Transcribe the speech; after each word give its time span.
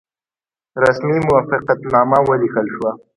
رسمي 0.83 1.17
موافقتنامه 1.27 2.19
ولیکل 2.29 2.65
شوه. 2.75 2.91